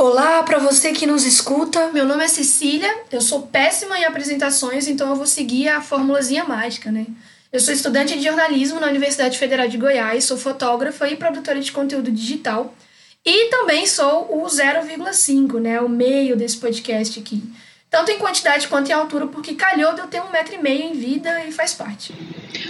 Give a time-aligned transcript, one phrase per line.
[0.00, 1.90] Olá para você que nos escuta.
[1.90, 2.88] Meu nome é Cecília.
[3.10, 7.04] Eu sou péssima em apresentações, então eu vou seguir a formulazinha mágica, né?
[7.52, 11.72] Eu sou estudante de jornalismo na Universidade Federal de Goiás, sou fotógrafa e produtora de
[11.72, 12.72] conteúdo digital.
[13.26, 15.80] E também sou o 0,5, né?
[15.80, 17.42] O meio desse podcast aqui
[17.90, 20.82] tanto em quantidade quanto em altura, porque calhou de eu ter um metro e meio
[20.82, 22.14] em vida e faz parte.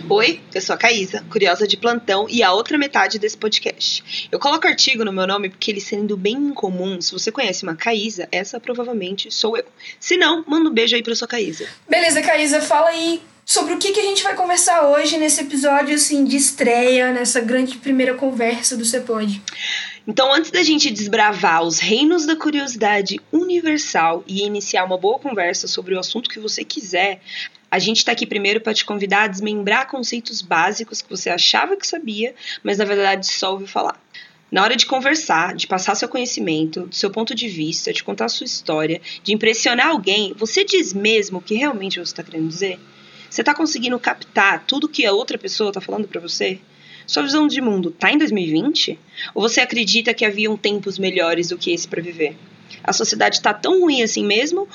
[0.08, 4.28] Oi, eu sou a Caísa, curiosa de plantão e a outra metade desse podcast.
[4.30, 7.74] Eu coloco artigo no meu nome porque ele sendo bem incomum, se você conhece uma
[7.74, 9.64] Caísa, essa provavelmente sou eu.
[9.98, 11.66] Se não, manda um beijo aí pra sua Caísa.
[11.88, 15.94] Beleza, Caísa, fala aí sobre o que, que a gente vai conversar hoje nesse episódio
[15.94, 19.42] assim de estreia, nessa grande primeira conversa do Cepode.
[20.10, 25.68] Então, antes da gente desbravar os reinos da curiosidade universal e iniciar uma boa conversa
[25.68, 27.20] sobre o assunto que você quiser,
[27.70, 31.76] a gente está aqui primeiro para te convidar a desmembrar conceitos básicos que você achava
[31.76, 34.02] que sabia, mas na verdade só ouviu falar.
[34.50, 38.30] Na hora de conversar, de passar seu conhecimento, do seu ponto de vista, de contar
[38.30, 42.80] sua história, de impressionar alguém, você diz mesmo o que realmente você está querendo dizer?
[43.28, 46.58] Você está conseguindo captar tudo que a outra pessoa está falando para você?
[47.08, 48.98] Sua visão de mundo tá em 2020?
[49.34, 52.36] Ou você acredita que haviam tempos melhores do que esse para viver?
[52.84, 54.68] A sociedade tá tão ruim assim mesmo?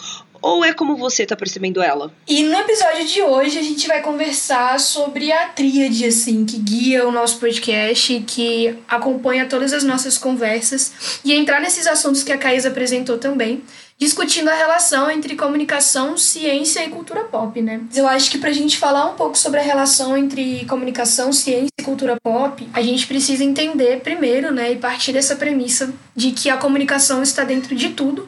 [0.43, 2.13] Ou é como você tá percebendo ela?
[2.27, 7.07] E no episódio de hoje a gente vai conversar sobre a tríade, assim, que guia
[7.07, 12.37] o nosso podcast, que acompanha todas as nossas conversas, e entrar nesses assuntos que a
[12.37, 13.63] Caís apresentou também
[13.97, 17.79] discutindo a relação entre comunicação, ciência e cultura pop, né?
[17.95, 21.83] Eu acho que pra gente falar um pouco sobre a relação entre comunicação, ciência e
[21.83, 26.57] cultura pop, a gente precisa entender primeiro, né, e partir dessa premissa de que a
[26.57, 28.27] comunicação está dentro de tudo,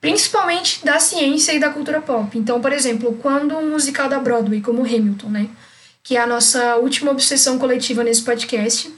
[0.00, 2.36] principalmente da ciência e da cultura pop.
[2.38, 5.48] Então, por exemplo, quando um musical da Broadway, como Hamilton, né,
[6.02, 8.92] que é a nossa última obsessão coletiva nesse podcast,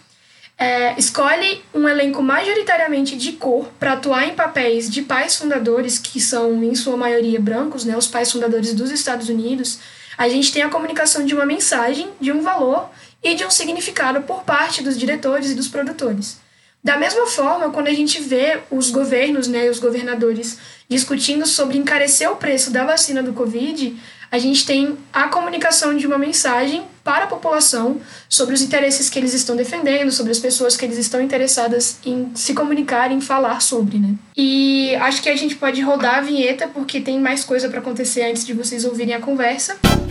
[0.56, 6.20] é, escolhe um elenco majoritariamente de cor para atuar em papéis de pais fundadores, que
[6.20, 9.78] são, em sua maioria, brancos, né, os pais fundadores dos Estados Unidos,
[10.16, 12.90] a gente tem a comunicação de uma mensagem, de um valor
[13.22, 16.41] e de um significado por parte dos diretores e dos produtores.
[16.84, 22.30] Da mesma forma, quando a gente vê os governos, né, os governadores discutindo sobre encarecer
[22.30, 23.96] o preço da vacina do Covid,
[24.32, 29.18] a gente tem a comunicação de uma mensagem para a população sobre os interesses que
[29.18, 33.60] eles estão defendendo, sobre as pessoas que eles estão interessadas em se comunicar, em falar
[33.60, 34.14] sobre, né?
[34.36, 38.22] E acho que a gente pode rodar a vinheta porque tem mais coisa para acontecer
[38.22, 39.78] antes de vocês ouvirem a conversa.
[39.82, 40.01] Carinho,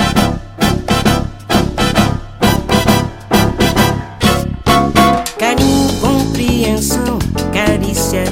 [6.81, 7.19] compreensão,
[7.53, 8.23] carícia.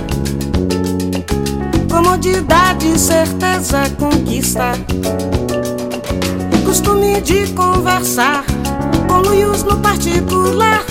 [1.89, 4.71] Comodidade, certeza, conquista
[6.65, 8.43] costume de conversar
[9.07, 9.21] com
[9.63, 10.83] no particular.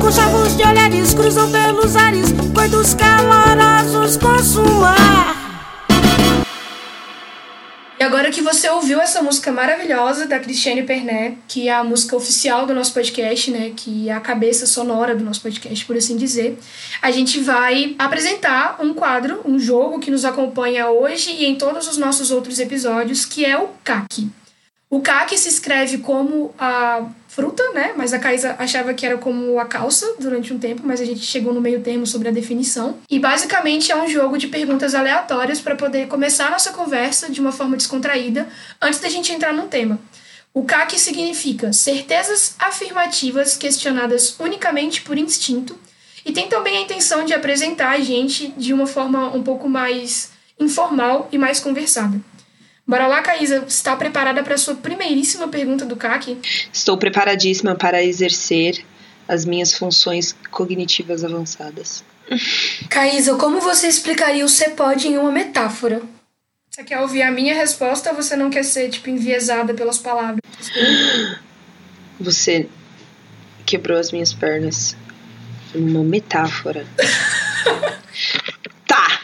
[0.00, 5.21] Com chavos de olhares cruzam pelos ares, coitos calorosos consumar.
[8.02, 12.16] E agora que você ouviu essa música maravilhosa da Cristiane Pernet, que é a música
[12.16, 16.16] oficial do nosso podcast, né, que é a cabeça sonora do nosso podcast, por assim
[16.16, 16.58] dizer,
[17.00, 21.86] a gente vai apresentar um quadro, um jogo que nos acompanha hoje e em todos
[21.86, 24.28] os nossos outros episódios, que é o CAC.
[24.90, 27.94] O caqui se escreve como a fruta, né?
[27.96, 31.20] Mas a Caísa achava que era como a calça durante um tempo, mas a gente
[31.20, 32.98] chegou no meio termo sobre a definição.
[33.08, 37.40] E basicamente é um jogo de perguntas aleatórias para poder começar a nossa conversa de
[37.40, 38.46] uma forma descontraída
[38.82, 39.98] antes da gente entrar no tema.
[40.52, 45.74] O CAC significa certezas afirmativas questionadas unicamente por instinto
[46.26, 50.32] e tem também a intenção de apresentar a gente de uma forma um pouco mais
[50.60, 52.20] informal e mais conversada.
[52.86, 53.64] Bora lá, Caísa.
[53.66, 56.38] Está preparada para a sua primeiríssima pergunta do CAC?
[56.72, 58.84] Estou preparadíssima para exercer
[59.28, 62.04] as minhas funções cognitivas avançadas.
[62.88, 66.02] Caísa, como você explicaria o CEPOD em uma metáfora?
[66.70, 70.40] Você quer ouvir a minha resposta ou você não quer ser, tipo, enviesada pelas palavras?
[72.18, 72.66] Você
[73.66, 74.96] quebrou as minhas pernas.
[75.74, 76.86] Uma metáfora.
[78.86, 79.22] tá.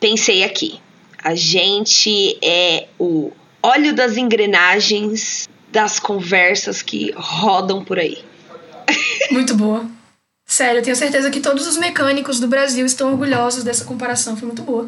[0.00, 0.80] Pensei aqui.
[1.24, 3.32] A gente é o
[3.62, 8.22] óleo das engrenagens das conversas que rodam por aí.
[9.30, 9.86] Muito boa.
[10.46, 14.46] Sério, eu tenho certeza que todos os mecânicos do Brasil estão orgulhosos dessa comparação, foi
[14.46, 14.86] muito boa.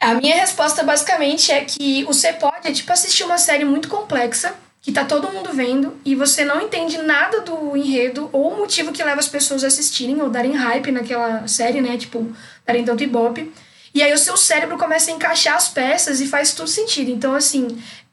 [0.00, 4.54] A minha resposta basicamente é que o CEPOD é tipo assistir uma série muito complexa,
[4.80, 8.92] que tá todo mundo vendo, e você não entende nada do enredo ou o motivo
[8.92, 11.96] que leva as pessoas a assistirem ou darem hype naquela série, né?
[11.96, 12.24] Tipo,
[12.64, 13.52] darem tanto ibope.
[13.96, 17.10] E aí o seu cérebro começa a encaixar as peças e faz tudo sentido.
[17.10, 17.66] Então, assim,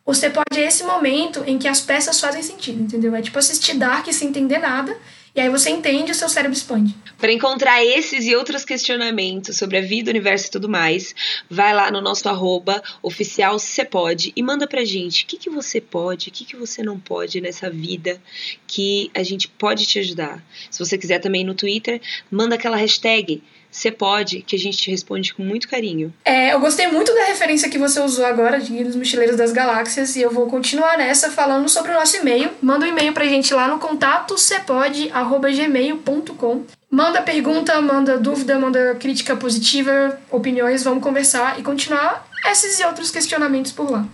[0.06, 3.13] você pode é esse momento em que as peças fazem sentido, entendeu?
[3.13, 4.97] É tipo assistir Dark sem entender nada.
[5.35, 6.95] E aí você entende o seu cérebro expande.
[7.18, 11.13] Para encontrar esses e outros questionamentos sobre a vida, o universo e tudo mais,
[11.50, 15.81] vai lá no nosso arroba oficial Cepode e manda pra gente o que, que você
[15.81, 18.21] pode, o que, que você não pode nessa vida
[18.65, 20.41] que a gente pode te ajudar.
[20.71, 22.00] Se você quiser também no Twitter,
[22.31, 23.44] manda aquela hashtag
[23.74, 26.14] você pode, que a gente te responde com muito carinho.
[26.24, 29.52] É, eu gostei muito da referência que você usou agora de Guia dos Mochileiros das
[29.52, 32.52] Galáxias e eu vou continuar nessa falando sobre o nosso e-mail.
[32.62, 36.64] Manda um e-mail pra gente lá no contato cepode@gmail.com.
[36.90, 43.10] Manda pergunta, manda dúvida, manda crítica positiva, opiniões, vamos conversar e continuar esses e outros
[43.10, 44.06] questionamentos por lá.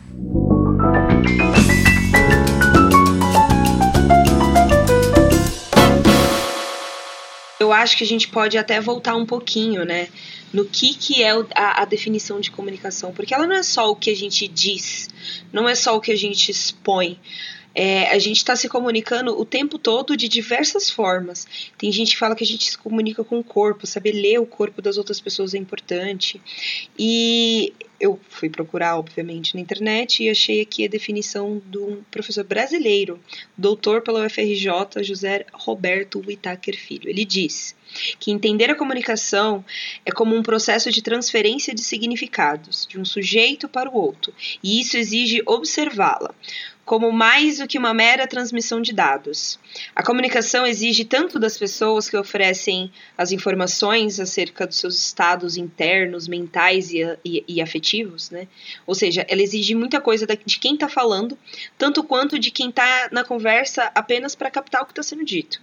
[7.69, 10.07] Eu acho que a gente pode até voltar um pouquinho, né?
[10.51, 13.13] No que, que é a, a, definição de comunicação.
[13.13, 15.07] Porque ela não é só o que a gente diz,
[15.53, 17.19] não é só o que a gente expõe.
[17.81, 21.47] É, a gente está se comunicando o tempo todo de diversas formas.
[21.77, 24.45] Tem gente que fala que a gente se comunica com o corpo, saber ler o
[24.45, 26.41] corpo das outras pessoas é importante.
[26.97, 32.43] E eu fui procurar, obviamente, na internet e achei aqui a definição de um professor
[32.43, 33.17] brasileiro,
[33.57, 37.09] doutor pela UFRJ, José Roberto Whittaker Filho.
[37.09, 37.77] Ele diz
[38.19, 39.63] que entender a comunicação
[40.05, 44.79] é como um processo de transferência de significados de um sujeito para o outro, e
[44.79, 46.35] isso exige observá-la
[46.89, 49.59] como mais do que uma mera transmissão de dados.
[49.95, 56.27] A comunicação exige tanto das pessoas que oferecem as informações acerca dos seus estados internos,
[56.27, 58.47] mentais e, e, e afetivos, né?
[58.87, 61.37] Ou seja, ela exige muita coisa de quem está falando,
[61.77, 65.61] tanto quanto de quem está na conversa apenas para captar o que está sendo dito.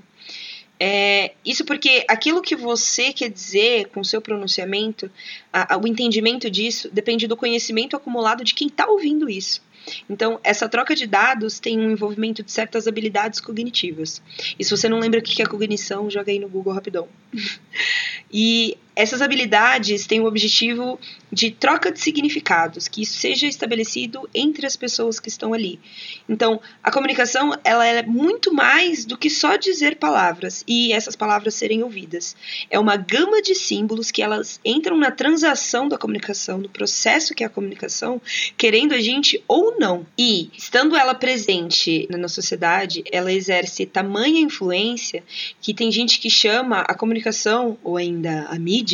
[0.79, 5.11] É, isso porque aquilo que você quer dizer com seu pronunciamento,
[5.53, 9.61] a, a, o entendimento disso, depende do conhecimento acumulado de quem está ouvindo isso.
[10.09, 14.23] Então, essa troca de dados tem um envolvimento de certas habilidades cognitivas.
[14.59, 17.09] E se você não lembra o que é cognição, joga aí no Google rapidão.
[18.33, 20.99] e essas habilidades têm o objetivo
[21.31, 25.79] de troca de significados, que isso seja estabelecido entre as pessoas que estão ali.
[26.27, 31.55] Então, a comunicação ela é muito mais do que só dizer palavras e essas palavras
[31.55, 32.35] serem ouvidas.
[32.71, 37.45] É uma gama de símbolos que elas entram na transação da comunicação, no processo que
[37.45, 38.21] é a comunicação,
[38.57, 40.07] querendo a gente ou não.
[40.17, 45.23] E, estando ela presente na sociedade, ela exerce tamanha influência
[45.61, 48.86] que tem gente que chama a comunicação, ou ainda a mídia,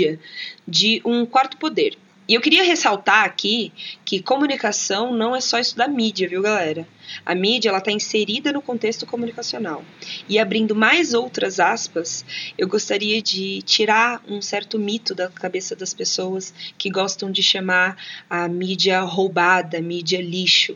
[0.66, 1.96] de um quarto poder.
[2.32, 3.70] E eu queria ressaltar aqui
[4.06, 6.88] que comunicação não é só isso da mídia, viu, galera?
[7.26, 9.84] A mídia ela está inserida no contexto comunicacional.
[10.26, 12.24] E abrindo mais outras aspas,
[12.56, 18.02] eu gostaria de tirar um certo mito da cabeça das pessoas que gostam de chamar
[18.30, 20.74] a mídia roubada, mídia lixo.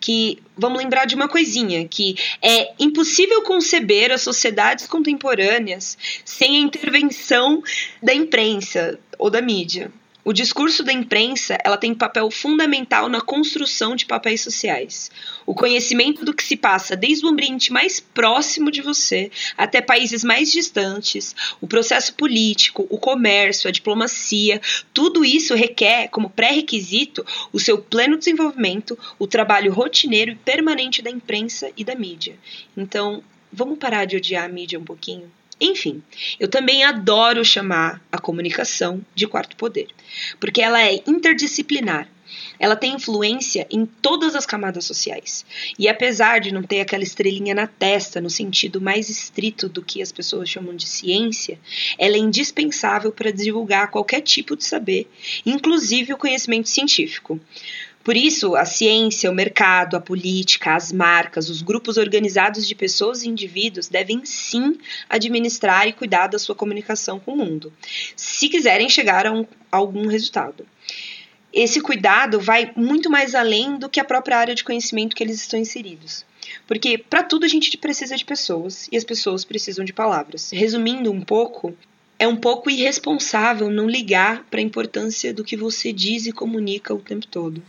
[0.00, 6.60] Que vamos lembrar de uma coisinha, que é impossível conceber as sociedades contemporâneas sem a
[6.60, 7.62] intervenção
[8.02, 9.92] da imprensa ou da mídia.
[10.26, 15.08] O discurso da imprensa ela tem papel fundamental na construção de papéis sociais.
[15.46, 20.24] O conhecimento do que se passa desde o ambiente mais próximo de você até países
[20.24, 24.60] mais distantes, o processo político, o comércio, a diplomacia,
[24.92, 31.08] tudo isso requer como pré-requisito o seu pleno desenvolvimento, o trabalho rotineiro e permanente da
[31.08, 32.36] imprensa e da mídia.
[32.76, 35.30] Então, vamos parar de odiar a mídia um pouquinho?
[35.60, 36.02] Enfim,
[36.38, 39.88] eu também adoro chamar a comunicação de quarto poder,
[40.38, 42.08] porque ela é interdisciplinar.
[42.58, 45.44] Ela tem influência em todas as camadas sociais.
[45.78, 50.02] E apesar de não ter aquela estrelinha na testa, no sentido mais estrito do que
[50.02, 51.58] as pessoas chamam de ciência,
[51.98, 55.08] ela é indispensável para divulgar qualquer tipo de saber,
[55.44, 57.40] inclusive o conhecimento científico.
[58.06, 63.24] Por isso, a ciência, o mercado, a política, as marcas, os grupos organizados de pessoas
[63.24, 67.72] e indivíduos devem sim administrar e cuidar da sua comunicação com o mundo,
[68.14, 70.64] se quiserem chegar a, um, a algum resultado.
[71.52, 75.40] Esse cuidado vai muito mais além do que a própria área de conhecimento que eles
[75.40, 76.24] estão inseridos.
[76.64, 80.52] Porque para tudo a gente precisa de pessoas e as pessoas precisam de palavras.
[80.52, 81.76] Resumindo um pouco,
[82.20, 86.94] é um pouco irresponsável não ligar para a importância do que você diz e comunica
[86.94, 87.60] o tempo todo.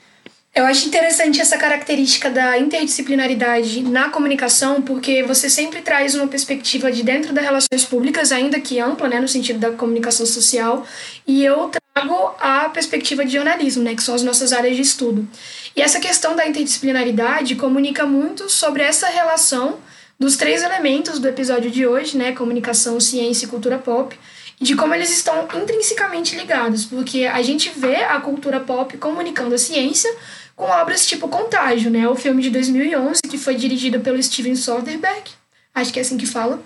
[0.58, 6.92] Eu acho interessante essa característica da interdisciplinaridade na comunicação, porque você sempre traz uma perspectiva
[6.92, 10.84] de dentro das relações públicas, ainda que ampla, né, no sentido da comunicação social,
[11.28, 15.28] e eu trago a perspectiva de jornalismo, né, que são as nossas áreas de estudo.
[15.76, 19.78] E essa questão da interdisciplinaridade comunica muito sobre essa relação
[20.20, 24.18] dos três elementos do episódio de hoje, né, comunicação, ciência e cultura pop,
[24.60, 29.58] de como eles estão intrinsecamente ligados, porque a gente vê a cultura pop comunicando a
[29.60, 30.12] ciência
[30.58, 32.10] com obras tipo Contágio, né?
[32.10, 35.30] O filme de 2011, que foi dirigido pelo Steven Soderbergh,
[35.74, 36.62] acho que é assim que fala.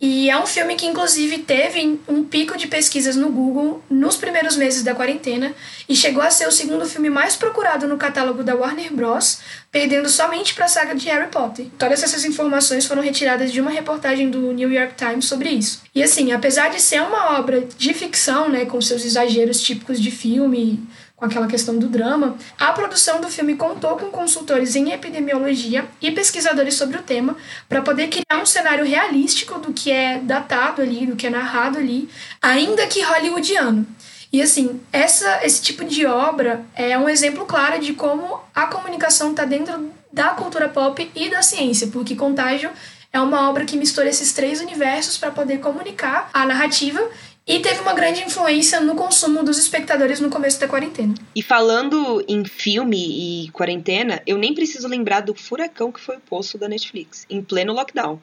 [0.00, 4.56] E é um filme que, inclusive, teve um pico de pesquisas no Google nos primeiros
[4.56, 5.54] meses da quarentena
[5.88, 9.38] e chegou a ser o segundo filme mais procurado no catálogo da Warner Bros.,
[9.70, 11.66] perdendo somente para a saga de Harry Potter.
[11.78, 15.82] Todas essas informações foram retiradas de uma reportagem do New York Times sobre isso.
[15.94, 20.10] E assim, apesar de ser uma obra de ficção, né, com seus exageros típicos de
[20.10, 25.86] filme, com aquela questão do drama, a produção do filme contou com consultores em epidemiologia
[26.02, 27.36] e pesquisadores sobre o tema
[27.68, 31.78] para poder criar um cenário realístico do que é datado ali, do que é narrado
[31.78, 32.08] ali,
[32.42, 33.86] ainda que hollywoodiano.
[34.32, 39.30] E assim, essa, esse tipo de obra é um exemplo claro de como a comunicação
[39.30, 42.70] está dentro da cultura pop e da ciência, porque Contágio
[43.12, 47.00] é uma obra que mistura esses três universos para poder comunicar a narrativa
[47.46, 51.14] e teve uma grande influência no consumo dos espectadores no começo da quarentena.
[51.34, 56.20] E falando em filme e quarentena, eu nem preciso lembrar do furacão que foi o
[56.20, 58.18] posto da Netflix, em pleno lockdown.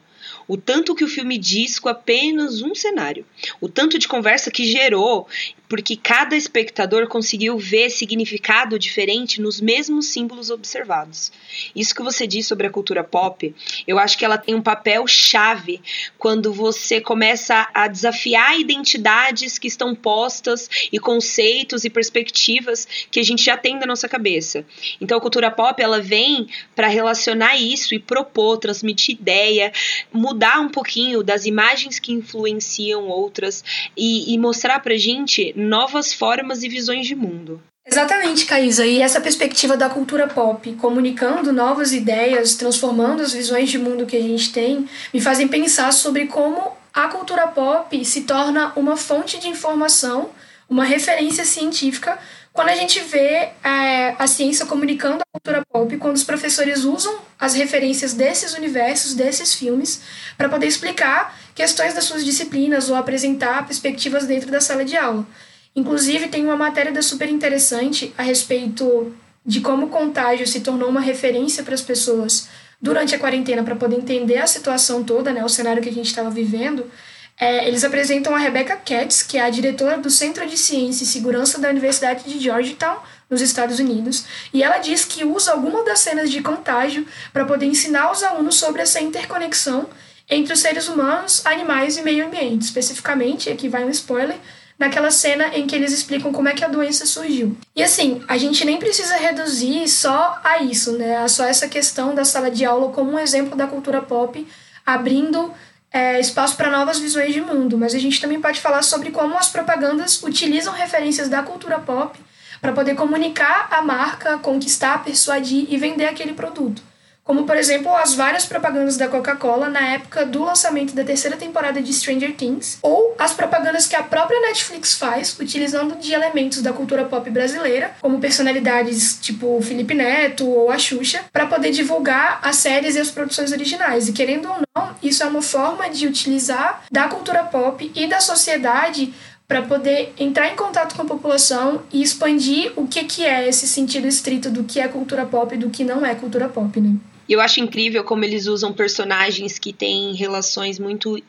[0.46, 3.24] O tanto que o filme diz com apenas um cenário.
[3.60, 5.28] O tanto de conversa que gerou,
[5.72, 11.32] porque cada espectador conseguiu ver significado diferente nos mesmos símbolos observados.
[11.74, 13.54] Isso que você diz sobre a cultura pop,
[13.86, 15.80] eu acho que ela tem um papel chave
[16.18, 23.24] quando você começa a desafiar identidades que estão postas e conceitos e perspectivas que a
[23.24, 24.66] gente já tem na nossa cabeça.
[25.00, 29.72] Então a cultura pop ela vem para relacionar isso e propor, transmitir ideia,
[30.12, 33.64] mudar um pouquinho das imagens que influenciam outras
[33.96, 37.62] e, e mostrar pra gente novas formas e visões de mundo.
[37.84, 38.86] Exatamente, Caísa.
[38.86, 44.16] E essa perspectiva da cultura pop, comunicando novas ideias, transformando as visões de mundo que
[44.16, 49.38] a gente tem, me fazem pensar sobre como a cultura pop se torna uma fonte
[49.38, 50.30] de informação,
[50.68, 52.18] uma referência científica
[52.52, 57.18] quando a gente vê é, a ciência comunicando a cultura pop, quando os professores usam
[57.40, 60.02] as referências desses universos, desses filmes,
[60.36, 65.26] para poder explicar questões das suas disciplinas ou apresentar perspectivas dentro da sala de aula.
[65.74, 69.14] Inclusive, tem uma matéria da super interessante a respeito
[69.44, 72.48] de como o contágio se tornou uma referência para as pessoas
[72.80, 76.06] durante a quarentena para poder entender a situação toda, né, o cenário que a gente
[76.06, 76.90] estava vivendo.
[77.38, 81.06] É, eles apresentam a Rebecca Katz, que é a diretora do Centro de Ciência e
[81.06, 82.98] Segurança da Universidade de Georgetown,
[83.32, 87.64] nos Estados Unidos, e ela diz que usa algumas das cenas de contágio para poder
[87.64, 89.88] ensinar os alunos sobre essa interconexão
[90.28, 92.62] entre os seres humanos, animais e meio ambiente.
[92.62, 94.36] Especificamente, aqui vai um spoiler,
[94.82, 97.56] naquela cena em que eles explicam como é que a doença surgiu.
[97.74, 101.18] E assim, a gente nem precisa reduzir só a isso, né?
[101.18, 104.44] A só essa questão da sala de aula como um exemplo da cultura pop,
[104.84, 105.54] abrindo
[105.92, 109.38] é, espaço para novas visões de mundo, mas a gente também pode falar sobre como
[109.38, 112.18] as propagandas utilizam referências da cultura pop
[112.60, 116.82] para poder comunicar a marca, conquistar, persuadir e vender aquele produto
[117.24, 121.80] como por exemplo as várias propagandas da Coca-Cola na época do lançamento da terceira temporada
[121.80, 126.72] de Stranger Things, ou as propagandas que a própria Netflix faz, utilizando de elementos da
[126.72, 132.56] cultura pop brasileira, como personalidades tipo Felipe Neto ou a Xuxa, para poder divulgar as
[132.56, 134.08] séries e as produções originais.
[134.08, 138.20] E querendo ou não, isso é uma forma de utilizar da cultura pop e da
[138.20, 139.14] sociedade
[139.46, 143.66] para poder entrar em contato com a população e expandir o que, que é esse
[143.68, 146.96] sentido estrito do que é cultura pop e do que não é cultura pop, né?
[147.28, 151.22] E eu acho incrível como eles usam personagens que têm relações muito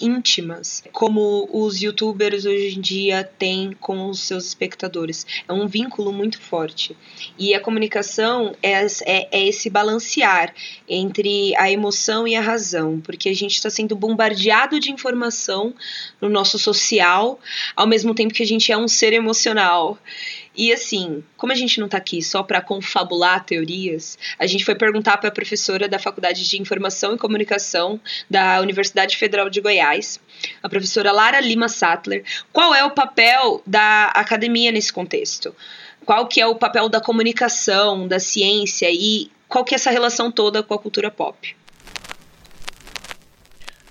[0.00, 5.26] íntimas, como os youtubers hoje em dia têm com os seus espectadores.
[5.46, 6.96] É um vínculo muito forte.
[7.38, 10.52] E a comunicação é, é, é esse balancear
[10.88, 15.72] entre a emoção e a razão, porque a gente está sendo bombardeado de informação
[16.20, 17.38] no nosso social,
[17.76, 19.98] ao mesmo tempo que a gente é um ser emocional.
[20.56, 24.76] E assim, como a gente não está aqui só para confabular teorias, a gente foi
[24.76, 30.20] perguntar para a professora da Faculdade de Informação e Comunicação da Universidade Federal de Goiás,
[30.62, 35.54] a professora Lara Lima Sattler, qual é o papel da academia nesse contexto?
[36.04, 40.30] Qual que é o papel da comunicação, da ciência e qual que é essa relação
[40.30, 41.56] toda com a cultura pop?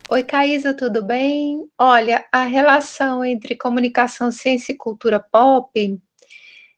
[0.09, 1.67] Oi, Caísa, tudo bem?
[1.77, 5.99] Olha, a relação entre comunicação, ciência e cultura pop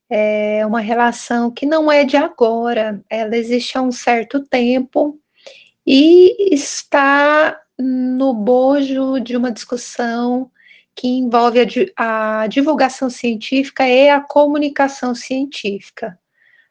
[0.09, 5.19] é uma relação que não é de agora, ela existe há um certo tempo
[5.85, 10.49] e está no bojo de uma discussão
[10.95, 16.17] que envolve a, a divulgação científica e a comunicação científica.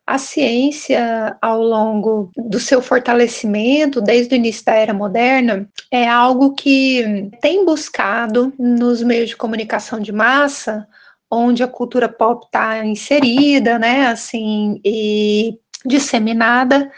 [0.06, 6.54] A ciência, ao longo do seu fortalecimento, desde o início da era moderna, é algo
[6.54, 10.86] que tem buscado nos meios de comunicação de massa
[11.34, 16.90] onde a cultura pop está inserida, né, assim, e disseminada,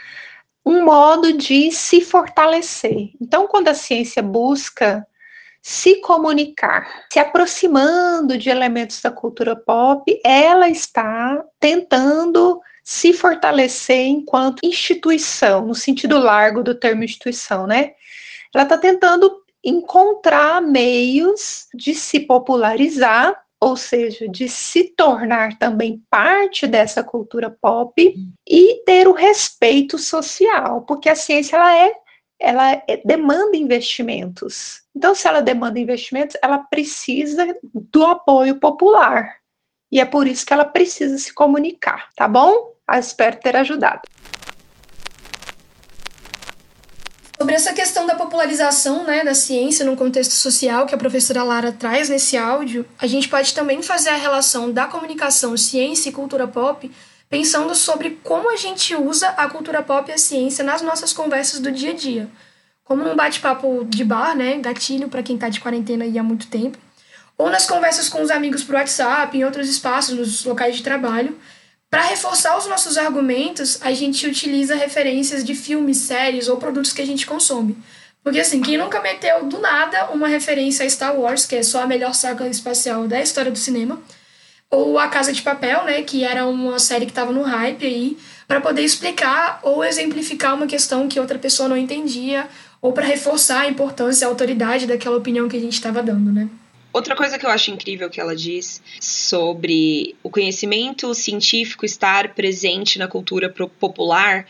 [0.65, 3.11] um modo de se fortalecer.
[3.21, 5.05] Então, quando a ciência busca
[5.61, 14.65] se comunicar, se aproximando de elementos da cultura pop, ela está tentando se fortalecer enquanto
[14.65, 17.91] instituição, no sentido largo do termo instituição, né?
[18.53, 26.67] Ela está tentando encontrar meios de se popularizar, ou seja, de se tornar também parte
[26.67, 28.15] dessa cultura pop
[28.47, 31.93] e ter o respeito social, porque a ciência ela é
[32.39, 34.83] ela é, demanda investimentos.
[34.95, 39.37] Então, se ela demanda investimentos, ela precisa do apoio popular.
[39.91, 42.75] E é por isso que ela precisa se comunicar, tá bom?
[42.89, 44.01] Eu espero ter ajudado.
[47.39, 51.71] Sobre essa questão da popularização né, da ciência no contexto social que a professora Lara
[51.71, 56.47] traz nesse áudio, a gente pode também fazer a relação da comunicação ciência e cultura
[56.47, 56.91] pop
[57.29, 61.59] pensando sobre como a gente usa a cultura pop e a ciência nas nossas conversas
[61.59, 62.27] do dia a dia.
[62.83, 66.47] Como num bate-papo de bar, né, gatilho para quem está de quarentena aí há muito
[66.47, 66.77] tempo,
[67.37, 71.37] ou nas conversas com os amigos por WhatsApp, em outros espaços, nos locais de trabalho.
[71.89, 77.01] Para reforçar os nossos argumentos, a gente utiliza referências de filmes, séries ou produtos que
[77.01, 77.77] a gente consome.
[78.21, 81.83] Porque assim, quem nunca meteu do nada uma referência a Star Wars, que é só
[81.83, 84.01] a melhor saga espacial da história do cinema,
[84.69, 88.17] ou A Casa de Papel, né, que era uma série que estava no hype aí,
[88.45, 92.49] para poder explicar ou exemplificar uma questão que outra pessoa não entendia,
[92.81, 96.49] ou para reforçar a importância a autoridade daquela opinião que a gente estava dando, né?
[96.97, 102.97] Outra coisa que eu acho incrível que ela diz sobre o conhecimento científico estar presente
[102.97, 104.47] na cultura popular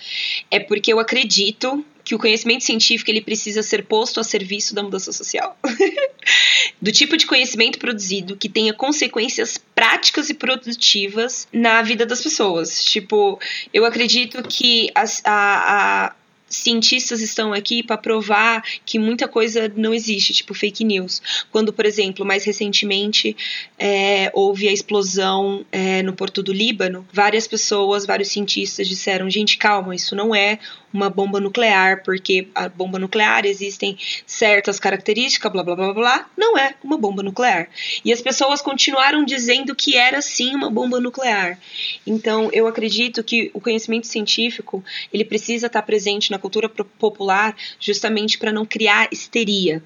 [0.50, 4.82] é porque eu acredito que o conhecimento científico ele precisa ser posto a serviço da
[4.82, 5.58] mudança social.
[6.82, 12.82] do tipo de conhecimento produzido que tenha consequências práticas e produtivas na vida das pessoas.
[12.82, 13.38] Tipo,
[13.74, 16.16] eu acredito que a, a, a
[16.50, 21.22] cientistas estão aqui para provar que muita coisa não existe, tipo fake news.
[21.52, 23.36] Quando, por exemplo, mais recentemente
[23.78, 29.58] é, houve a explosão é, no Porto do Líbano, várias pessoas, vários cientistas disseram: gente,
[29.58, 30.60] calma, isso não é
[30.98, 33.96] uma bomba nuclear, porque a bomba nuclear existem
[34.26, 37.70] certas características, blá blá blá blá, não é uma bomba nuclear.
[38.04, 41.60] E as pessoas continuaram dizendo que era sim uma bomba nuclear.
[42.06, 48.40] Então, eu acredito que o conhecimento científico, ele precisa estar presente na cultura popular justamente
[48.40, 49.84] para não criar histeria.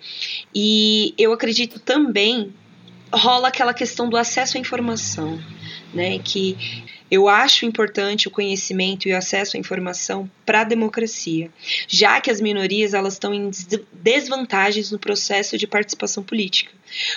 [0.56, 2.54] E eu acredito também
[3.14, 5.38] rola aquela questão do acesso à informação,
[5.94, 6.58] né, que
[7.12, 11.52] eu acho importante o conhecimento e o acesso à informação para a democracia,
[11.86, 13.52] já que as minorias elas estão em
[13.92, 16.72] desvantagens no processo de participação política,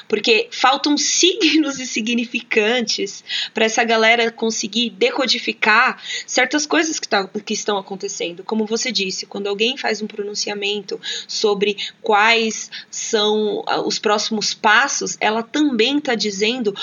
[0.09, 7.55] porque faltam signos e significantes para essa galera conseguir decodificar certas coisas que, tá, que
[7.55, 8.43] estão acontecendo.
[8.43, 15.17] Como você disse, quando alguém faz um pronunciamento sobre quais são ah, os próximos passos,
[15.21, 16.75] ela também está dizendo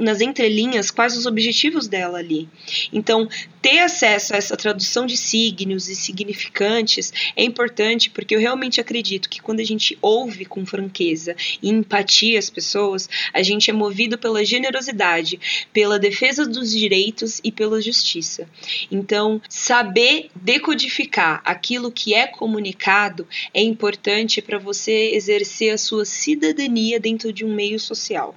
[0.00, 2.48] nas entrelinhas quais os objetivos dela ali.
[2.92, 3.28] Então,
[3.60, 9.28] ter acesso a essa tradução de signos e significantes é importante porque eu realmente acredito
[9.28, 14.16] que quando a gente ouve com franqueza e empatia as pessoas, a gente é movido
[14.16, 15.38] pela generosidade,
[15.72, 18.48] pela defesa dos direitos e pela justiça.
[18.90, 26.98] Então, saber decodificar aquilo que é comunicado é importante para você exercer a sua cidadania
[26.98, 28.34] dentro de um meio social.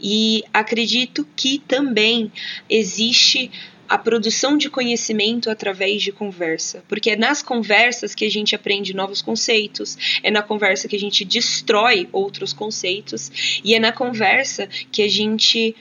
[0.00, 2.30] E acredito que também
[2.68, 3.50] existe
[3.88, 8.94] a produção de conhecimento através de conversa, porque é nas conversas que a gente aprende
[8.94, 14.66] novos conceitos, é na conversa que a gente destrói outros conceitos e é na conversa
[14.90, 15.76] que a gente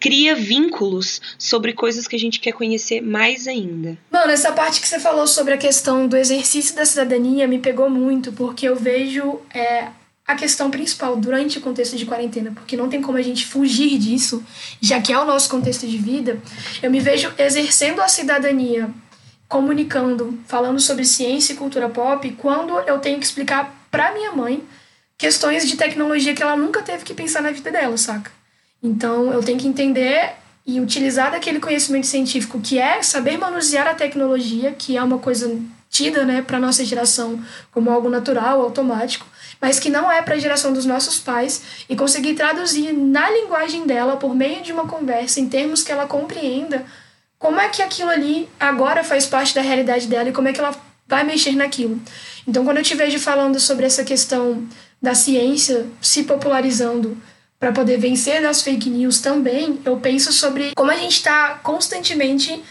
[0.00, 3.96] cria vínculos sobre coisas que a gente quer conhecer mais ainda.
[4.10, 7.88] Mano, essa parte que você falou sobre a questão do exercício da cidadania me pegou
[7.88, 9.86] muito, porque eu vejo é,
[10.26, 13.98] a questão principal durante o contexto de quarentena, porque não tem como a gente fugir
[13.98, 14.42] disso,
[14.80, 16.40] já que é o nosso contexto de vida,
[16.82, 18.88] eu me vejo exercendo a cidadania,
[19.48, 24.62] comunicando, falando sobre ciência e cultura pop, quando eu tenho que explicar para minha mãe
[25.18, 28.30] questões de tecnologia que ela nunca teve que pensar na vida dela, saca?
[28.82, 30.32] Então eu tenho que entender
[30.66, 35.60] e utilizar daquele conhecimento científico que é saber manusear a tecnologia, que é uma coisa
[35.92, 37.38] tida, né, para nossa geração
[37.70, 39.26] como algo natural, automático,
[39.60, 43.86] mas que não é para a geração dos nossos pais, e conseguir traduzir na linguagem
[43.86, 46.84] dela, por meio de uma conversa, em termos que ela compreenda,
[47.38, 50.60] como é que aquilo ali agora faz parte da realidade dela e como é que
[50.60, 50.74] ela
[51.06, 52.00] vai mexer naquilo.
[52.48, 54.66] Então, quando eu te vejo falando sobre essa questão
[55.00, 57.20] da ciência se popularizando
[57.60, 62.62] para poder vencer das fake news também, eu penso sobre como a gente está constantemente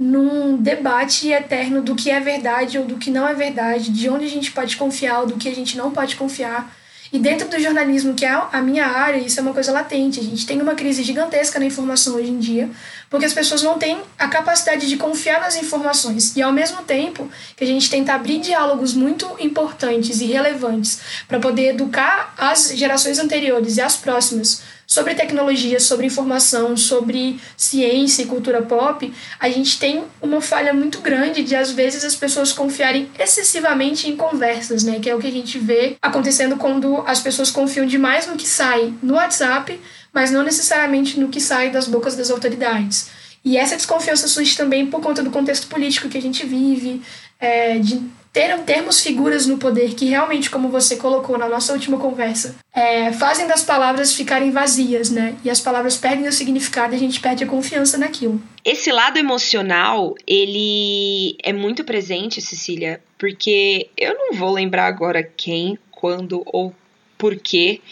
[0.00, 4.24] num debate eterno do que é verdade ou do que não é verdade, de onde
[4.24, 6.74] a gente pode confiar ou do que a gente não pode confiar.
[7.12, 10.18] E dentro do jornalismo, que é a minha área, isso é uma coisa latente.
[10.18, 12.70] A gente tem uma crise gigantesca na informação hoje em dia,
[13.10, 16.34] porque as pessoas não têm a capacidade de confiar nas informações.
[16.34, 21.40] E ao mesmo tempo que a gente tenta abrir diálogos muito importantes e relevantes para
[21.40, 28.26] poder educar as gerações anteriores e as próximas sobre tecnologia, sobre informação, sobre ciência e
[28.26, 33.08] cultura pop, a gente tem uma falha muito grande de às vezes as pessoas confiarem
[33.16, 34.98] excessivamente em conversas, né?
[34.98, 38.48] Que é o que a gente vê acontecendo quando as pessoas confiam demais no que
[38.48, 39.80] sai no WhatsApp,
[40.12, 43.10] mas não necessariamente no que sai das bocas das autoridades.
[43.44, 47.00] E essa desconfiança surge também por conta do contexto político que a gente vive,
[47.38, 51.98] é, de ter termos figuras no poder que realmente, como você colocou na nossa última
[51.98, 55.36] conversa, é, fazem das palavras ficarem vazias, né?
[55.44, 58.40] E as palavras perdem o significado e a gente perde a confiança naquilo.
[58.64, 65.76] Esse lado emocional, ele é muito presente, Cecília, porque eu não vou lembrar agora quem,
[65.90, 66.74] quando ou
[67.18, 67.82] por quê,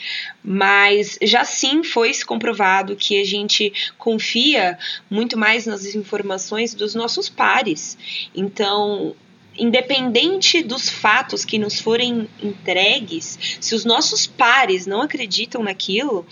[0.42, 4.79] mas já sim foi comprovado que a gente confia
[5.11, 7.98] muito mais nas informações dos nossos pares.
[8.35, 9.14] Então,
[9.59, 16.27] independente dos fatos que nos forem entregues, se os nossos pares não acreditam naquilo,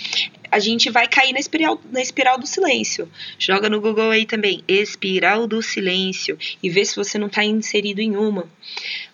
[0.51, 3.11] a gente vai cair na espiral, na espiral do silêncio.
[3.39, 8.01] Joga no Google aí também, espiral do silêncio, e vê se você não está inserido
[8.01, 8.49] em uma.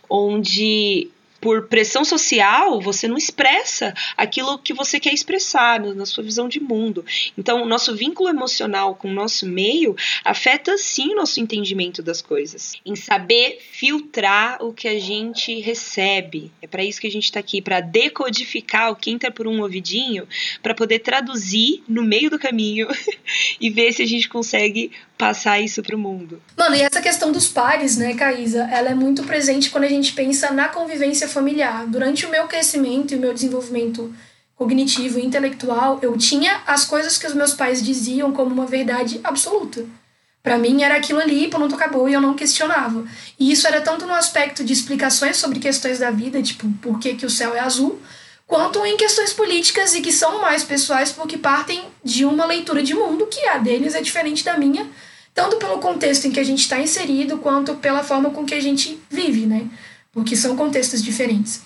[0.08, 1.08] Onde
[1.42, 6.60] por pressão social, você não expressa aquilo que você quer expressar na sua visão de
[6.60, 7.04] mundo.
[7.36, 12.22] Então, o nosso vínculo emocional com o nosso meio afeta sim o nosso entendimento das
[12.22, 12.74] coisas.
[12.86, 16.52] Em saber filtrar o que a gente recebe.
[16.62, 19.62] É para isso que a gente está aqui, para decodificar o que entra por um
[19.62, 20.28] ouvidinho,
[20.62, 22.86] para poder traduzir no meio do caminho
[23.60, 26.42] e ver se a gente consegue passar isso pro mundo.
[26.56, 30.12] Mano, e essa questão dos pares, né, Caísa, ela é muito presente quando a gente
[30.14, 31.86] pensa na convivência familiar.
[31.86, 34.14] Durante o meu crescimento e o meu desenvolvimento
[34.56, 39.20] cognitivo e intelectual, eu tinha as coisas que os meus pais diziam como uma verdade
[39.24, 39.84] absoluta.
[40.42, 43.04] Para mim era aquilo ali, pronto, acabou e eu não questionava.
[43.38, 47.14] E isso era tanto no aspecto de explicações sobre questões da vida, tipo, por que,
[47.14, 48.00] que o céu é azul,
[48.46, 52.92] quanto em questões políticas e que são mais pessoais porque partem de uma leitura de
[52.92, 54.88] mundo que a deles é diferente da minha,
[55.32, 58.60] tanto pelo contexto em que a gente está inserido, quanto pela forma com que a
[58.60, 59.66] gente vive, né?
[60.12, 61.62] Porque são contextos diferentes.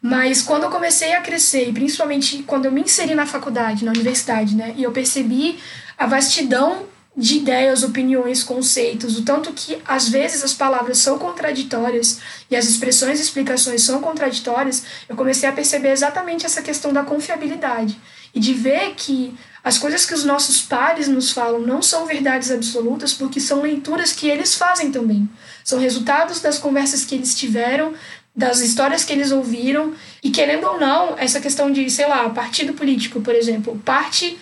[0.00, 3.90] Mas quando eu comecei a crescer, e principalmente quando eu me inseri na faculdade, na
[3.90, 4.74] universidade, né?
[4.76, 5.58] E eu percebi
[5.96, 12.20] a vastidão de ideias, opiniões, conceitos, o tanto que às vezes as palavras são contraditórias
[12.48, 17.02] e as expressões e explicações são contraditórias, eu comecei a perceber exatamente essa questão da
[17.02, 17.98] confiabilidade
[18.34, 22.50] e de ver que as coisas que os nossos pares nos falam não são verdades
[22.50, 25.28] absolutas, porque são leituras que eles fazem também.
[25.64, 27.92] São resultados das conversas que eles tiveram,
[28.34, 32.72] das histórias que eles ouviram, e querendo ou não, essa questão de, sei lá, partido
[32.72, 34.38] político, por exemplo, parte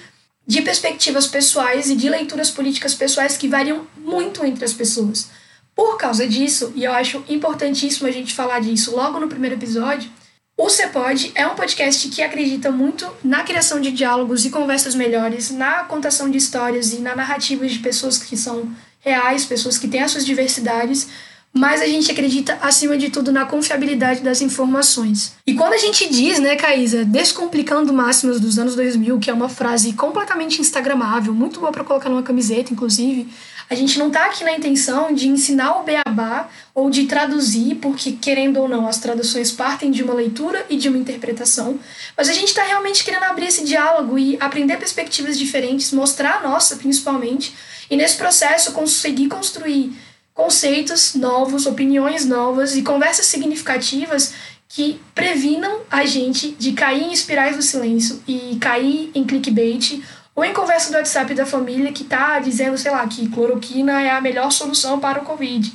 [0.46, 5.28] de perspectivas pessoais e de leituras políticas pessoais que variam muito entre as pessoas.
[5.74, 10.10] Por causa disso, e eu acho importantíssimo a gente falar disso logo no primeiro episódio,
[10.58, 15.50] o CEPOD é um podcast que acredita muito na criação de diálogos e conversas melhores,
[15.50, 20.02] na contação de histórias e na narrativa de pessoas que são reais, pessoas que têm
[20.02, 21.08] as suas diversidades,
[21.52, 25.34] mas a gente acredita, acima de tudo, na confiabilidade das informações.
[25.46, 29.48] E quando a gente diz, né, Caísa, descomplicando máximas dos anos 2000, que é uma
[29.48, 33.28] frase completamente instagramável, muito boa para colocar numa camiseta, inclusive,
[33.68, 38.12] a gente não está aqui na intenção de ensinar o beabá ou de traduzir, porque,
[38.12, 41.78] querendo ou não, as traduções partem de uma leitura e de uma interpretação,
[42.16, 46.48] mas a gente está realmente querendo abrir esse diálogo e aprender perspectivas diferentes, mostrar a
[46.48, 47.54] nossa, principalmente,
[47.90, 49.92] e nesse processo conseguir construir
[50.32, 54.34] conceitos novos, opiniões novas e conversas significativas
[54.68, 60.02] que previnam a gente de cair em espirais do silêncio e cair em clickbait
[60.36, 64.10] ou em conversa do WhatsApp da família que tá dizendo, sei lá, que cloroquina é
[64.10, 65.72] a melhor solução para o Covid.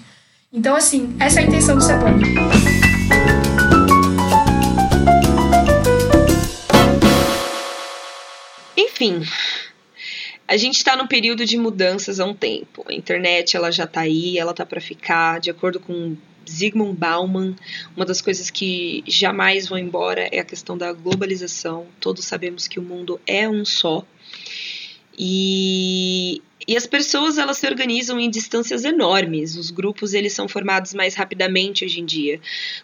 [0.54, 2.24] Então, assim, essa é a intenção do CEPOD.
[8.78, 9.24] Enfim,
[10.48, 12.86] a gente está num período de mudanças há um tempo.
[12.88, 16.16] A internet ela já está aí, ela está para ficar, de acordo com
[16.48, 17.56] Zygmunt Bauman,
[17.96, 21.88] uma das coisas que jamais vão embora é a questão da globalização.
[22.00, 24.06] Todos sabemos que o mundo é um só.
[25.18, 29.56] E, e as pessoas elas se organizam em distâncias enormes.
[29.56, 32.40] Os grupos eles são formados mais rapidamente hoje em dia.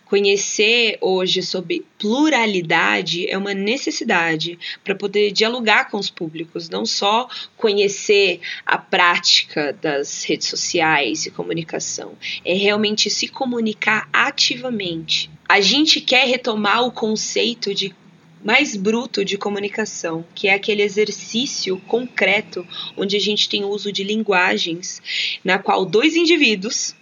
[0.06, 7.30] Conhecer hoje sobre pluralidade é uma necessidade para poder dialogar com os públicos, não só
[7.56, 15.30] conhecer a prática das redes sociais e comunicação, é realmente se comunicar ativamente.
[15.48, 17.96] A gente quer retomar o conceito de
[18.44, 24.04] mais bruto de comunicação, que é aquele exercício concreto onde a gente tem uso de
[24.04, 25.02] linguagens
[25.44, 26.96] na qual dois indivíduos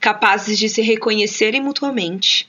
[0.00, 2.48] capazes de se reconhecerem mutuamente.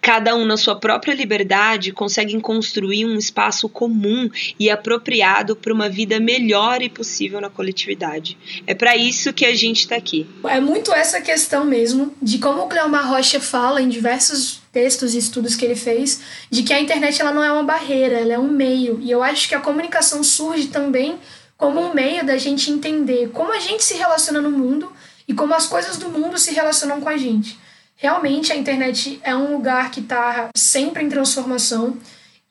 [0.00, 5.88] Cada um, na sua própria liberdade, conseguem construir um espaço comum e apropriado para uma
[5.88, 8.38] vida melhor e possível na coletividade.
[8.66, 10.26] É para isso que a gente está aqui.
[10.44, 15.18] É muito essa questão mesmo, de como o Cleomar Rocha fala em diversos textos e
[15.18, 16.20] estudos que ele fez,
[16.50, 19.00] de que a internet ela não é uma barreira, ela é um meio.
[19.02, 21.18] E eu acho que a comunicação surge também
[21.56, 24.90] como um meio da gente entender como a gente se relaciona no mundo
[25.26, 27.58] e como as coisas do mundo se relacionam com a gente.
[27.96, 31.98] Realmente a internet é um lugar que está sempre em transformação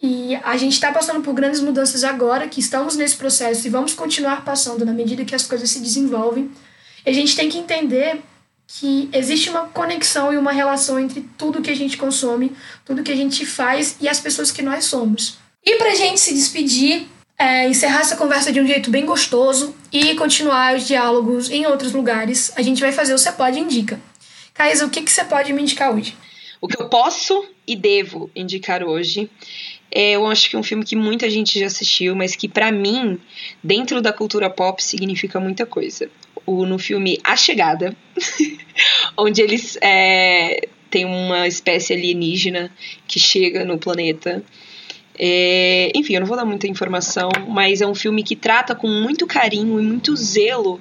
[0.02, 3.94] e a gente está passando por grandes mudanças agora, que estamos nesse processo e vamos
[3.94, 6.50] continuar passando na medida que as coisas se desenvolvem.
[7.06, 8.22] E a gente tem que entender
[8.68, 12.56] que existe uma conexão e uma relação entre tudo que a gente consome,
[12.86, 15.38] tudo que a gente faz e as pessoas que nós somos.
[15.66, 17.08] E para a gente se despedir,
[17.40, 21.94] é, encerrar essa conversa de um jeito bem gostoso e continuar os diálogos em outros
[21.94, 24.00] lugares, a gente vai fazer o Você Pode Indica.
[24.54, 26.16] Caísa, o que, que você pode me indicar hoje?
[26.60, 29.30] O que eu posso e devo indicar hoje
[29.92, 32.72] é, eu acho que é um filme que muita gente já assistiu, mas que para
[32.72, 33.20] mim,
[33.64, 36.10] dentro da cultura pop, significa muita coisa.
[36.46, 37.96] O, no filme A Chegada,
[39.18, 42.72] onde eles é, têm uma espécie alienígena
[43.08, 44.44] que chega no planeta
[45.22, 48.88] é, enfim, eu não vou dar muita informação, mas é um filme que trata com
[48.88, 50.80] muito carinho e muito zelo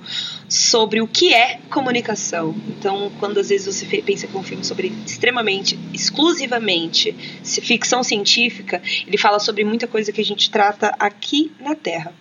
[0.48, 2.54] sobre o que é comunicação.
[2.68, 8.80] Então, quando às vezes você pensa que é um filme sobre extremamente, exclusivamente ficção científica,
[9.04, 12.14] ele fala sobre muita coisa que a gente trata aqui na Terra.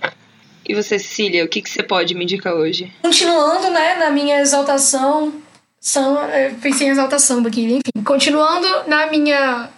[0.67, 2.91] E você, Cecília, o que, que você pode me indicar hoje?
[3.03, 5.33] Continuando, né, na minha exaltação,
[5.79, 6.17] são,
[6.61, 8.03] pensei em exaltação aqui, enfim.
[8.03, 9.69] Continuando na minha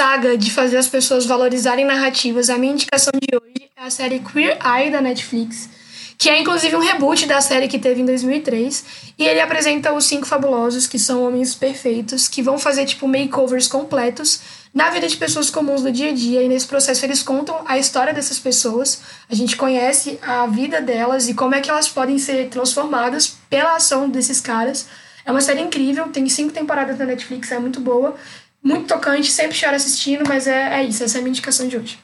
[0.00, 4.18] saga de fazer as pessoas valorizarem narrativas, a minha indicação de hoje é a série
[4.20, 5.68] Queer Eye da Netflix,
[6.16, 8.82] que é inclusive um reboot da série que teve em 2003,
[9.18, 13.68] e ele apresenta os cinco fabulosos, que são homens perfeitos, que vão fazer tipo makeovers
[13.68, 14.40] completos
[14.72, 17.76] na vida de pessoas comuns do dia a dia, e nesse processo eles contam a
[17.76, 22.18] história dessas pessoas, a gente conhece a vida delas e como é que elas podem
[22.18, 24.86] ser transformadas pela ação desses caras.
[25.26, 28.16] É uma série incrível, tem cinco temporadas na Netflix, é muito boa
[28.62, 31.76] muito tocante, sempre choro assistindo, mas é, é isso, essa é a minha indicação de
[31.76, 31.98] hoje.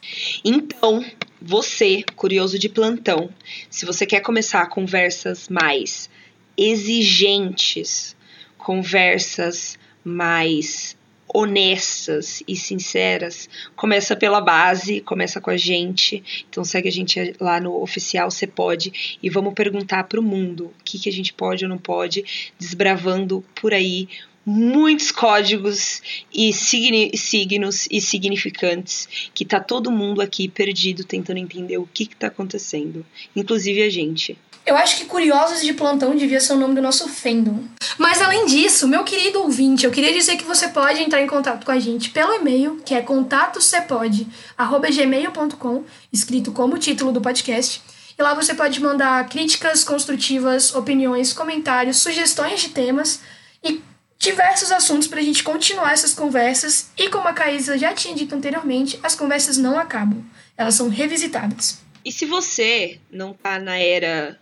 [0.45, 1.05] Então,
[1.40, 3.29] você, curioso de plantão,
[3.71, 6.09] se você quer começar conversas mais
[6.57, 8.16] exigentes,
[8.57, 10.97] conversas mais
[11.33, 16.23] honestas e sinceras, começa pela base, começa com a gente.
[16.49, 20.66] Então segue a gente lá no oficial Você Pode e vamos perguntar para o mundo
[20.66, 24.09] o que, que a gente pode ou não pode, desbravando por aí
[24.46, 26.00] muitos códigos
[26.32, 32.14] e signos e significantes que tá todo mundo aqui perdido tentando entender o que que
[32.14, 33.04] tá acontecendo,
[33.35, 34.38] inclusive a gente.
[34.64, 37.62] Eu acho que Curiosos de Plantão devia ser o nome do nosso fandom.
[37.98, 41.64] Mas além disso, meu querido ouvinte, eu queria dizer que você pode entrar em contato
[41.64, 47.80] com a gente pelo e-mail, que é contatocepode@gmail.com, escrito como o título do podcast.
[48.18, 53.20] E lá você pode mandar críticas construtivas, opiniões, comentários, sugestões de temas
[53.62, 53.80] e
[54.26, 58.34] diversos assuntos para a gente continuar essas conversas e, como a Caísa já tinha dito
[58.34, 60.24] anteriormente, as conversas não acabam,
[60.56, 61.78] elas são revisitadas.
[62.04, 64.38] E se você não tá na era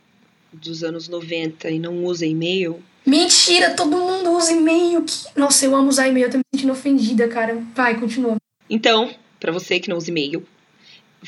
[0.52, 2.82] dos anos 90 e não usa e-mail.
[3.04, 5.02] Mentira, todo mundo usa e-mail.
[5.02, 5.26] Que...
[5.36, 7.62] Nossa, eu amo usar e-mail, eu tô me sentindo ofendida, cara.
[7.74, 8.36] Vai, continua.
[8.70, 10.46] Então, para você que não usa e-mail,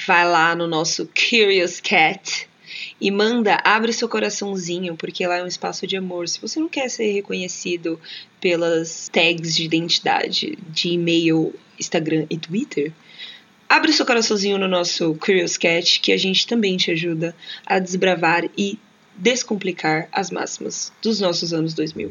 [0.06, 2.48] vai lá no nosso Curious Cat
[3.00, 6.28] e manda, abre seu coraçãozinho, porque lá é um espaço de amor.
[6.28, 8.00] Se você não quer ser reconhecido
[8.40, 12.92] pelas tags de identidade de e-mail, Instagram e Twitter,
[13.68, 17.34] abre seu coraçãozinho no nosso Curious Cat, que a gente também te ajuda
[17.64, 18.78] a desbravar e
[19.16, 22.10] descomplicar as máximas dos nossos anos 2000.